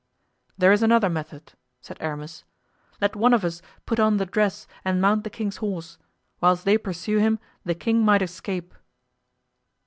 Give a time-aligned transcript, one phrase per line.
[0.57, 2.43] "There is another method," said Aramis.
[2.99, 5.99] "Let one of us put on the dress and mount the king's horse.
[6.39, 8.73] Whilst they pursue him the king might escape."